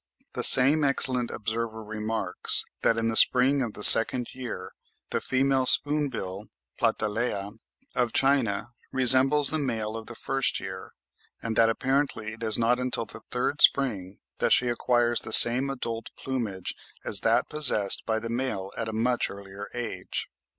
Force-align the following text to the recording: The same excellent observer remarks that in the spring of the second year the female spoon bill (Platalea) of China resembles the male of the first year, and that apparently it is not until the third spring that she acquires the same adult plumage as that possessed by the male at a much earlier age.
The 0.33 0.41
same 0.43 0.83
excellent 0.83 1.29
observer 1.29 1.83
remarks 1.83 2.65
that 2.81 2.97
in 2.97 3.07
the 3.09 3.15
spring 3.15 3.61
of 3.61 3.73
the 3.73 3.83
second 3.83 4.33
year 4.33 4.71
the 5.11 5.21
female 5.21 5.67
spoon 5.67 6.09
bill 6.09 6.47
(Platalea) 6.79 7.51
of 7.93 8.11
China 8.11 8.69
resembles 8.91 9.51
the 9.51 9.59
male 9.59 9.95
of 9.95 10.07
the 10.07 10.15
first 10.15 10.59
year, 10.59 10.93
and 11.43 11.55
that 11.55 11.69
apparently 11.69 12.33
it 12.33 12.41
is 12.41 12.57
not 12.57 12.79
until 12.79 13.05
the 13.05 13.21
third 13.29 13.61
spring 13.61 14.17
that 14.39 14.53
she 14.53 14.69
acquires 14.69 15.21
the 15.21 15.31
same 15.31 15.69
adult 15.69 16.09
plumage 16.17 16.73
as 17.05 17.19
that 17.19 17.47
possessed 17.47 18.03
by 18.07 18.17
the 18.17 18.27
male 18.27 18.71
at 18.75 18.89
a 18.89 18.93
much 18.93 19.29
earlier 19.29 19.67
age. 19.75 20.29